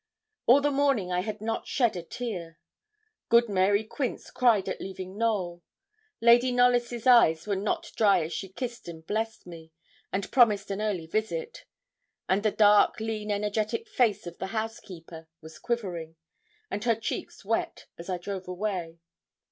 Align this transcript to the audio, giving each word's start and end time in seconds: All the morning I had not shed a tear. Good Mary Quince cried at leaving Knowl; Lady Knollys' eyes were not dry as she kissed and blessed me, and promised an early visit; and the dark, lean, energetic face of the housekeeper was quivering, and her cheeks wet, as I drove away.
All 0.47 0.61
the 0.61 0.71
morning 0.71 1.11
I 1.11 1.19
had 1.19 1.41
not 1.41 1.67
shed 1.67 1.95
a 1.95 2.01
tear. 2.01 2.57
Good 3.29 3.47
Mary 3.47 3.83
Quince 3.83 4.31
cried 4.31 4.67
at 4.67 4.81
leaving 4.81 5.15
Knowl; 5.15 5.61
Lady 6.19 6.51
Knollys' 6.51 7.05
eyes 7.05 7.45
were 7.45 7.55
not 7.55 7.91
dry 7.95 8.23
as 8.23 8.33
she 8.33 8.49
kissed 8.49 8.87
and 8.87 9.05
blessed 9.05 9.45
me, 9.45 9.71
and 10.11 10.31
promised 10.31 10.71
an 10.71 10.81
early 10.81 11.05
visit; 11.05 11.65
and 12.27 12.41
the 12.41 12.49
dark, 12.49 12.99
lean, 12.99 13.29
energetic 13.29 13.87
face 13.87 14.25
of 14.25 14.39
the 14.39 14.47
housekeeper 14.47 15.27
was 15.39 15.59
quivering, 15.59 16.15
and 16.71 16.83
her 16.85 16.95
cheeks 16.95 17.45
wet, 17.45 17.85
as 17.99 18.09
I 18.09 18.17
drove 18.17 18.47
away. 18.47 18.97